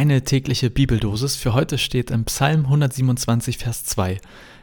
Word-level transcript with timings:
Deine 0.00 0.24
tägliche 0.24 0.70
Bibeldosis 0.70 1.36
für 1.36 1.52
heute 1.52 1.76
steht 1.76 2.10
im 2.10 2.24
Psalm 2.24 2.64
127, 2.64 3.58
Vers 3.58 3.84
2. 3.84 4.18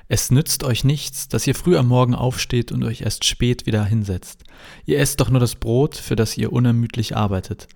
Es 0.08 0.32
nützt 0.32 0.64
euch 0.64 0.84
nichts, 0.84 1.28
dass 1.28 1.46
ihr 1.46 1.54
früh 1.54 1.78
am 1.78 1.88
Morgen 1.88 2.16
aufsteht 2.16 2.72
und 2.72 2.84
euch 2.84 3.02
erst 3.02 3.24
spät 3.24 3.68
wieder 3.68 3.86
hinsetzt. 3.86 4.46
Ihr 4.88 4.98
esst 4.98 5.20
doch 5.20 5.30
nur 5.30 5.40
das 5.40 5.54
Brot, 5.54 5.96
für 5.96 6.16
das 6.16 6.40
ihr 6.40 6.52
unermüdlich 6.52 7.16
arbeitet. 7.16 7.68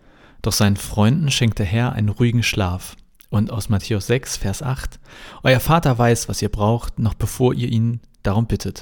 Doch 0.42 0.54
seinen 0.54 0.76
Freunden 0.76 1.30
schenkt 1.30 1.60
der 1.60 1.68
Herr 1.68 1.94
einen 1.94 2.10
ruhigen 2.10 2.42
Schlaf. 2.42 2.96
Und 3.30 3.52
aus 3.52 3.70
Matthäus 3.70 4.08
6, 4.08 4.38
Vers 4.38 4.64
8. 4.64 5.00
Euer 5.44 5.60
Vater 5.60 5.96
weiß, 6.00 6.30
was 6.30 6.42
ihr 6.42 6.50
braucht, 6.50 6.98
noch 6.98 7.14
bevor 7.14 7.54
ihr 7.54 7.72
ihn 7.72 8.00
darum 8.24 8.48
bittet. 8.48 8.82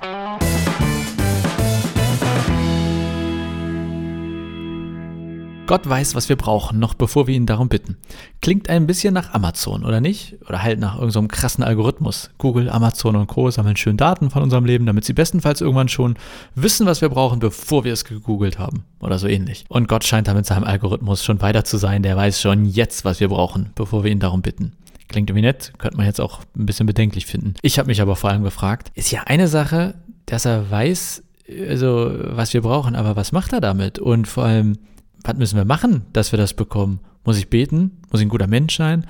Gott 5.70 5.88
weiß, 5.88 6.16
was 6.16 6.30
wir 6.30 6.36
brauchen, 6.36 6.80
noch 6.80 6.96
bevor 6.96 7.28
wir 7.28 7.36
ihn 7.36 7.46
darum 7.46 7.70
bitten. 7.70 7.98
Klingt 8.42 8.72
ein 8.72 8.88
bisschen 8.88 9.14
nach 9.14 9.36
Amazon, 9.36 9.86
oder 9.86 10.02
nicht? 10.02 10.36
Oder 10.48 10.64
halt 10.64 10.80
nach 10.80 10.96
irgendeinem 10.96 11.26
so 11.26 11.28
krassen 11.28 11.64
Algorithmus. 11.64 12.32
Google, 12.40 12.72
Amazon 12.72 13.16
und 13.16 13.28
Co. 13.28 13.52
sammeln 13.52 13.76
schön 13.76 13.96
Daten 13.96 14.32
von 14.32 14.42
unserem 14.42 14.66
Leben, 14.66 14.88
damit 14.88 15.06
sie 15.06 15.14
bestenfalls 15.14 15.62
irgendwann 15.62 15.88
schon 15.88 16.16
wissen, 16.56 16.88
was 16.88 17.02
wir 17.02 17.10
brauchen, 17.10 17.38
bevor 17.38 17.84
wir 17.84 17.94
es 17.94 18.04
gegoogelt 18.04 18.58
haben. 18.58 18.84
Oder 19.00 19.20
so 19.20 19.28
ähnlich. 19.28 19.66
Und 19.70 19.88
Gott 19.88 20.04
scheint 20.06 20.28
da 20.28 20.34
mit 20.34 20.48
seinem 20.48 20.64
Algorithmus 20.64 21.24
schon 21.24 21.40
weiter 21.40 21.64
zu 21.64 21.78
sein. 21.78 22.02
Der 22.02 22.18
weiß 22.18 22.42
schon 22.42 22.66
jetzt, 22.66 23.06
was 23.06 23.20
wir 23.20 23.28
brauchen, 23.28 23.70
bevor 23.76 24.04
wir 24.04 24.10
ihn 24.10 24.20
darum 24.20 24.42
bitten. 24.42 24.72
Klingt 25.08 25.30
irgendwie 25.30 25.46
nett, 25.46 25.74
könnte 25.78 25.98
man 25.98 26.08
jetzt 26.08 26.20
auch 26.20 26.40
ein 26.58 26.66
bisschen 26.66 26.88
bedenklich 26.88 27.28
finden. 27.28 27.54
Ich 27.62 27.78
habe 27.78 27.90
mich 27.90 28.02
aber 28.02 28.16
vor 28.16 28.32
allem 28.32 28.42
gefragt, 28.42 28.92
ist 28.96 29.12
ja 29.12 29.22
eine 29.28 29.48
Sache, 29.48 29.94
dass 30.26 30.46
er 30.46 30.72
weiß, 30.72 31.22
also 31.68 32.12
was 32.24 32.56
wir 32.56 32.64
brauchen, 32.64 32.96
aber 32.96 33.16
was 33.16 33.32
macht 33.32 33.54
er 33.54 33.62
damit? 33.62 34.00
Und 34.00 34.28
vor 34.28 34.46
allem, 34.46 34.80
was 35.24 35.38
müssen 35.38 35.58
wir 35.58 35.66
machen, 35.66 36.06
dass 36.14 36.32
wir 36.32 36.38
das 36.38 36.54
bekommen? 36.54 37.00
Muss 37.26 37.38
ich 37.38 37.50
beten? 37.50 37.98
Muss 38.12 38.22
ich 38.22 38.28
ein 38.28 38.30
guter 38.30 38.48
Mensch 38.48 38.78
sein? 38.78 39.06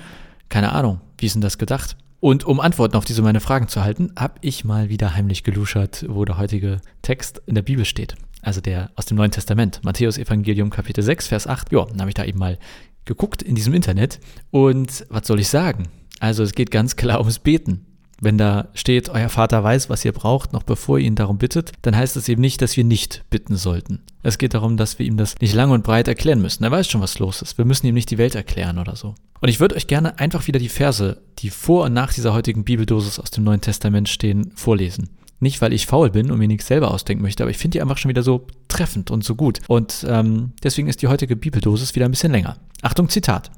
Keine 0.48 0.72
Ahnung. 0.72 1.00
Wie 1.18 1.26
ist 1.26 1.34
denn 1.34 1.42
das 1.42 1.58
gedacht? 1.58 1.96
Und 2.20 2.44
um 2.44 2.60
Antworten 2.60 2.96
auf 2.96 3.04
diese 3.04 3.22
meine 3.22 3.40
Fragen 3.40 3.68
zu 3.68 3.82
halten, 3.82 4.12
habe 4.16 4.34
ich 4.42 4.64
mal 4.64 4.90
wieder 4.90 5.14
heimlich 5.14 5.42
geluschert, 5.42 6.04
wo 6.08 6.24
der 6.24 6.36
heutige 6.36 6.80
Text 7.00 7.40
in 7.46 7.54
der 7.54 7.62
Bibel 7.62 7.84
steht. 7.84 8.14
Also 8.42 8.60
der 8.60 8.90
aus 8.96 9.06
dem 9.06 9.16
Neuen 9.16 9.30
Testament, 9.30 9.80
Matthäus 9.84 10.18
Evangelium 10.18 10.70
Kapitel 10.70 11.02
6, 11.02 11.28
Vers 11.28 11.46
8. 11.46 11.72
Ja, 11.72 11.84
dann 11.86 12.00
habe 12.00 12.10
ich 12.10 12.14
da 12.14 12.24
eben 12.24 12.38
mal 12.38 12.58
geguckt 13.04 13.42
in 13.42 13.54
diesem 13.54 13.72
Internet. 13.72 14.20
Und 14.50 15.06
was 15.08 15.26
soll 15.26 15.40
ich 15.40 15.48
sagen? 15.48 15.88
Also 16.20 16.42
es 16.42 16.52
geht 16.52 16.70
ganz 16.70 16.96
klar 16.96 17.20
ums 17.20 17.38
Beten. 17.38 17.86
Wenn 18.20 18.36
da 18.36 18.68
steht, 18.74 19.08
euer 19.08 19.30
Vater 19.30 19.64
weiß, 19.64 19.88
was 19.88 20.04
ihr 20.04 20.12
braucht, 20.12 20.52
noch 20.52 20.62
bevor 20.62 20.98
ihr 20.98 21.06
ihn 21.06 21.14
darum 21.14 21.38
bittet, 21.38 21.72
dann 21.82 21.96
heißt 21.96 22.16
es 22.16 22.28
eben 22.28 22.42
nicht, 22.42 22.60
dass 22.60 22.76
wir 22.76 22.84
nicht 22.84 23.24
bitten 23.30 23.56
sollten. 23.56 24.02
Es 24.22 24.36
geht 24.36 24.52
darum, 24.52 24.76
dass 24.76 24.98
wir 24.98 25.06
ihm 25.06 25.16
das 25.16 25.34
nicht 25.40 25.54
lang 25.54 25.70
und 25.70 25.82
breit 25.82 26.06
erklären 26.06 26.42
müssen. 26.42 26.62
Er 26.62 26.70
weiß 26.70 26.88
schon, 26.88 27.00
was 27.00 27.18
los 27.18 27.40
ist. 27.40 27.56
Wir 27.56 27.64
müssen 27.64 27.86
ihm 27.86 27.94
nicht 27.94 28.10
die 28.10 28.18
Welt 28.18 28.34
erklären 28.34 28.78
oder 28.78 28.94
so. 28.94 29.14
Und 29.40 29.48
ich 29.48 29.58
würde 29.58 29.74
euch 29.74 29.86
gerne 29.86 30.18
einfach 30.18 30.46
wieder 30.46 30.58
die 30.58 30.68
Verse, 30.68 31.22
die 31.38 31.48
vor 31.48 31.86
und 31.86 31.94
nach 31.94 32.12
dieser 32.12 32.34
heutigen 32.34 32.62
Bibeldosis 32.62 33.18
aus 33.18 33.30
dem 33.30 33.44
Neuen 33.44 33.62
Testament 33.62 34.10
stehen, 34.10 34.52
vorlesen. 34.54 35.08
Nicht, 35.42 35.62
weil 35.62 35.72
ich 35.72 35.86
faul 35.86 36.10
bin 36.10 36.30
und 36.30 36.38
mir 36.38 36.48
nichts 36.48 36.66
selber 36.66 36.90
ausdenken 36.90 37.22
möchte, 37.22 37.42
aber 37.42 37.50
ich 37.50 37.56
finde 37.56 37.76
die 37.78 37.82
einfach 37.82 37.96
schon 37.96 38.10
wieder 38.10 38.22
so 38.22 38.46
treffend 38.68 39.10
und 39.10 39.24
so 39.24 39.34
gut. 39.34 39.60
Und 39.68 40.04
ähm, 40.06 40.52
deswegen 40.62 40.88
ist 40.88 41.00
die 41.00 41.08
heutige 41.08 41.36
Bibeldosis 41.36 41.94
wieder 41.94 42.04
ein 42.04 42.10
bisschen 42.10 42.32
länger. 42.32 42.58
Achtung, 42.82 43.08
Zitat. 43.08 43.50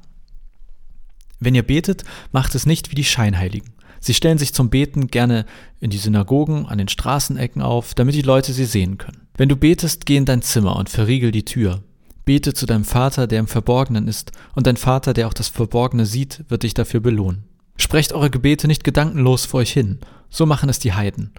Wenn 1.41 1.55
ihr 1.55 1.63
betet, 1.63 2.05
macht 2.31 2.55
es 2.55 2.65
nicht 2.65 2.89
wie 2.89 2.95
die 2.95 3.03
Scheinheiligen. 3.03 3.72
Sie 4.03 4.13
stellen 4.13 4.37
sich 4.37 4.53
zum 4.53 4.69
Beten 4.69 5.07
gerne 5.07 5.45
in 5.79 5.89
die 5.89 5.97
Synagogen, 5.97 6.65
an 6.65 6.77
den 6.77 6.89
Straßenecken 6.89 7.61
auf, 7.61 7.93
damit 7.93 8.15
die 8.15 8.21
Leute 8.21 8.51
sie 8.51 8.65
sehen 8.65 8.97
können. 8.97 9.27
Wenn 9.37 9.47
du 9.47 9.55
betest, 9.55 10.05
geh 10.05 10.17
in 10.17 10.25
dein 10.25 10.41
Zimmer 10.41 10.75
und 10.75 10.89
verriegel 10.89 11.31
die 11.31 11.45
Tür. 11.45 11.83
Bete 12.25 12.53
zu 12.53 12.65
deinem 12.65 12.83
Vater, 12.83 13.27
der 13.27 13.39
im 13.39 13.47
Verborgenen 13.47 14.09
ist, 14.09 14.33
und 14.55 14.67
dein 14.67 14.75
Vater, 14.75 15.13
der 15.13 15.29
auch 15.29 15.33
das 15.33 15.47
Verborgene 15.47 16.05
sieht, 16.05 16.43
wird 16.49 16.63
dich 16.63 16.73
dafür 16.73 16.99
belohnen. 16.99 17.45
Sprecht 17.77 18.11
eure 18.11 18.29
Gebete 18.29 18.67
nicht 18.67 18.83
gedankenlos 18.83 19.45
vor 19.45 19.61
euch 19.61 19.71
hin, 19.71 19.99
so 20.29 20.45
machen 20.45 20.67
es 20.67 20.79
die 20.79 20.91
Heiden, 20.91 21.31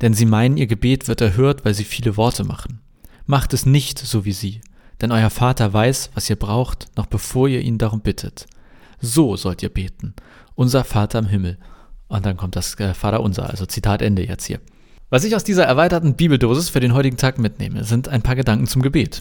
denn 0.00 0.14
sie 0.14 0.24
meinen, 0.24 0.56
ihr 0.56 0.68
Gebet 0.68 1.08
wird 1.08 1.20
erhört, 1.20 1.64
weil 1.64 1.74
sie 1.74 1.82
viele 1.82 2.16
Worte 2.16 2.44
machen. 2.44 2.78
Macht 3.26 3.52
es 3.52 3.66
nicht 3.66 3.98
so 3.98 4.24
wie 4.24 4.32
sie, 4.32 4.60
denn 5.00 5.10
euer 5.10 5.30
Vater 5.30 5.72
weiß, 5.72 6.10
was 6.14 6.30
ihr 6.30 6.36
braucht, 6.36 6.86
noch 6.96 7.06
bevor 7.06 7.48
ihr 7.48 7.62
ihn 7.62 7.78
darum 7.78 8.00
bittet. 8.00 8.46
So 9.00 9.36
sollt 9.36 9.64
ihr 9.64 9.70
beten. 9.70 10.14
Unser 10.54 10.84
Vater 10.84 11.18
im 11.18 11.26
Himmel, 11.26 11.58
und 12.12 12.26
dann 12.26 12.36
kommt 12.36 12.56
das 12.56 12.78
äh, 12.78 12.94
Vaterunser, 12.94 13.48
also 13.48 13.66
Zitat 13.66 14.02
Ende 14.02 14.26
jetzt 14.26 14.44
hier. 14.44 14.60
Was 15.08 15.24
ich 15.24 15.34
aus 15.34 15.44
dieser 15.44 15.64
erweiterten 15.64 16.14
Bibeldosis 16.14 16.68
für 16.68 16.80
den 16.80 16.94
heutigen 16.94 17.16
Tag 17.16 17.38
mitnehme, 17.38 17.84
sind 17.84 18.08
ein 18.08 18.22
paar 18.22 18.36
Gedanken 18.36 18.66
zum 18.66 18.82
Gebet. 18.82 19.20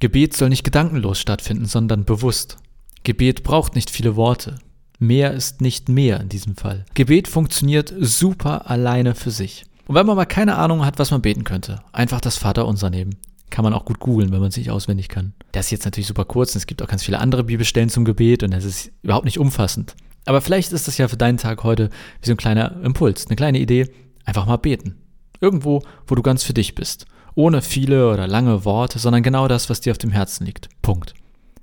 Gebet 0.00 0.36
soll 0.36 0.50
nicht 0.50 0.64
gedankenlos 0.64 1.18
stattfinden, 1.18 1.66
sondern 1.66 2.04
bewusst. 2.04 2.58
Gebet 3.04 3.42
braucht 3.42 3.74
nicht 3.74 3.90
viele 3.90 4.16
Worte. 4.16 4.58
Mehr 4.98 5.32
ist 5.32 5.60
nicht 5.60 5.88
mehr 5.88 6.20
in 6.20 6.28
diesem 6.28 6.56
Fall. 6.56 6.84
Gebet 6.94 7.28
funktioniert 7.28 7.92
super 7.98 8.70
alleine 8.70 9.14
für 9.14 9.30
sich. 9.30 9.64
Und 9.86 9.94
wenn 9.94 10.06
man 10.06 10.16
mal 10.16 10.24
keine 10.26 10.56
Ahnung 10.56 10.84
hat, 10.84 10.98
was 10.98 11.10
man 11.10 11.22
beten 11.22 11.44
könnte, 11.44 11.80
einfach 11.92 12.20
das 12.20 12.36
Vaterunser 12.36 12.90
nehmen. 12.90 13.16
Kann 13.48 13.62
man 13.62 13.74
auch 13.74 13.84
gut 13.84 14.00
googeln, 14.00 14.32
wenn 14.32 14.40
man 14.40 14.48
es 14.48 14.56
nicht 14.56 14.70
auswendig 14.70 15.08
kann. 15.08 15.32
Das 15.52 15.66
ist 15.66 15.70
jetzt 15.70 15.84
natürlich 15.84 16.08
super 16.08 16.24
kurz 16.24 16.54
und 16.54 16.58
es 16.58 16.66
gibt 16.66 16.82
auch 16.82 16.88
ganz 16.88 17.04
viele 17.04 17.20
andere 17.20 17.44
Bibelstellen 17.44 17.88
zum 17.88 18.04
Gebet 18.04 18.42
und 18.42 18.52
es 18.52 18.64
ist 18.64 18.90
überhaupt 19.02 19.24
nicht 19.24 19.38
umfassend. 19.38 19.94
Aber 20.26 20.40
vielleicht 20.40 20.72
ist 20.72 20.88
das 20.88 20.98
ja 20.98 21.08
für 21.08 21.16
deinen 21.16 21.38
Tag 21.38 21.64
heute 21.64 21.88
wie 22.20 22.26
so 22.26 22.32
ein 22.32 22.36
kleiner 22.36 22.82
Impuls, 22.82 23.26
eine 23.26 23.36
kleine 23.36 23.58
Idee. 23.58 23.88
Einfach 24.24 24.44
mal 24.44 24.56
beten. 24.56 24.96
Irgendwo, 25.40 25.82
wo 26.06 26.14
du 26.14 26.22
ganz 26.22 26.42
für 26.42 26.52
dich 26.52 26.74
bist. 26.74 27.06
Ohne 27.34 27.62
viele 27.62 28.10
oder 28.12 28.26
lange 28.26 28.64
Worte, 28.64 28.98
sondern 28.98 29.22
genau 29.22 29.46
das, 29.46 29.70
was 29.70 29.80
dir 29.80 29.92
auf 29.92 29.98
dem 29.98 30.10
Herzen 30.10 30.44
liegt. 30.44 30.68
Punkt. 30.82 31.14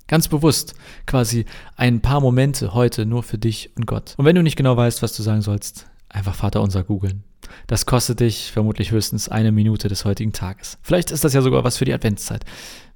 Ganz 0.06 0.28
bewusst, 0.28 0.74
quasi 1.06 1.44
ein 1.76 2.00
paar 2.00 2.20
Momente 2.20 2.74
heute 2.74 3.06
nur 3.06 3.22
für 3.22 3.38
dich 3.38 3.70
und 3.76 3.86
Gott. 3.86 4.14
Und 4.16 4.24
wenn 4.24 4.36
du 4.36 4.42
nicht 4.42 4.56
genau 4.56 4.76
weißt, 4.76 5.02
was 5.02 5.14
du 5.16 5.22
sagen 5.22 5.42
sollst, 5.42 5.86
einfach 6.08 6.34
Vater 6.34 6.62
unser 6.62 6.84
googeln. 6.84 7.24
Das 7.66 7.86
kostet 7.86 8.20
dich 8.20 8.50
vermutlich 8.52 8.90
höchstens 8.90 9.28
eine 9.28 9.52
Minute 9.52 9.88
des 9.88 10.04
heutigen 10.04 10.32
Tages. 10.32 10.78
Vielleicht 10.82 11.10
ist 11.10 11.24
das 11.24 11.34
ja 11.34 11.42
sogar 11.42 11.64
was 11.64 11.76
für 11.76 11.84
die 11.84 11.92
Adventszeit. 11.92 12.44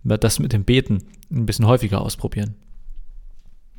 Das 0.05 0.39
mit 0.39 0.53
dem 0.53 0.65
Beten 0.65 1.05
ein 1.31 1.47
bisschen 1.47 1.67
häufiger 1.67 2.01
ausprobieren. 2.01 2.55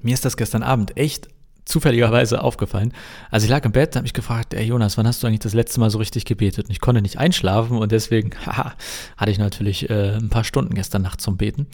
Mir 0.02 0.14
ist 0.14 0.26
das 0.26 0.38
gestern 0.38 0.64
Abend 0.64 0.98
echt 0.98 1.28
zufälligerweise 1.70 2.44
aufgefallen. 2.44 2.94
Also 3.30 3.46
ich 3.46 3.50
lag 3.50 3.64
im 3.64 3.72
Bett, 3.72 3.96
habe 3.96 4.04
mich 4.04 4.14
gefragt, 4.14 4.54
ey 4.54 4.66
Jonas, 4.66 4.98
wann 4.98 5.08
hast 5.08 5.22
du 5.22 5.28
eigentlich 5.28 5.40
das 5.40 5.54
letzte 5.54 5.80
Mal 5.80 5.90
so 5.90 6.00
richtig 6.00 6.26
gebetet? 6.26 6.66
Und 6.66 6.72
ich 6.72 6.82
konnte 6.82 7.02
nicht 7.02 7.18
einschlafen 7.18 7.78
und 7.78 7.92
deswegen, 7.92 8.32
haha, 8.46 8.74
hatte 9.18 9.32
ich 9.32 9.38
natürlich 9.38 9.90
äh, 9.90 10.16
ein 10.16 10.30
paar 10.30 10.44
Stunden 10.44 10.74
gestern 10.74 11.02
Nacht 11.02 11.22
zum 11.22 11.38
Beten. 11.38 11.68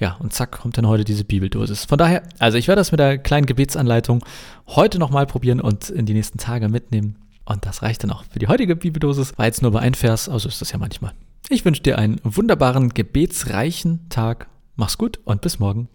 Ja, 0.00 0.16
und 0.18 0.32
zack, 0.32 0.58
kommt 0.60 0.76
dann 0.76 0.88
heute 0.88 1.04
diese 1.04 1.24
Bibeldosis. 1.24 1.84
Von 1.84 1.98
daher, 1.98 2.22
also 2.40 2.58
ich 2.58 2.66
werde 2.66 2.80
das 2.80 2.90
mit 2.90 2.98
der 2.98 3.18
kleinen 3.18 3.46
Gebetsanleitung 3.46 4.24
heute 4.66 4.98
nochmal 4.98 5.26
probieren 5.26 5.60
und 5.60 5.88
in 5.88 6.04
die 6.04 6.14
nächsten 6.14 6.38
Tage 6.38 6.68
mitnehmen. 6.68 7.16
Und 7.44 7.66
das 7.66 7.82
reicht 7.82 8.02
dann 8.02 8.10
auch 8.10 8.24
für 8.24 8.38
die 8.38 8.48
heutige 8.48 8.74
Bibeldosis. 8.74 9.38
War 9.38 9.46
jetzt 9.46 9.62
nur 9.62 9.70
bei 9.70 9.80
ein 9.80 9.94
Vers, 9.94 10.28
also 10.28 10.48
ist 10.48 10.60
das 10.60 10.72
ja 10.72 10.78
manchmal. 10.78 11.12
Ich 11.50 11.64
wünsche 11.64 11.82
dir 11.82 11.98
einen 11.98 12.18
wunderbaren, 12.24 12.88
gebetsreichen 12.88 14.08
Tag. 14.08 14.48
Mach's 14.76 14.98
gut 14.98 15.20
und 15.24 15.42
bis 15.42 15.58
morgen. 15.58 15.88